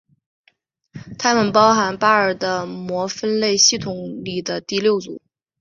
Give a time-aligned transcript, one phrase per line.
[1.19, 5.21] 它们包含巴尔的摩分类系统里的第六组。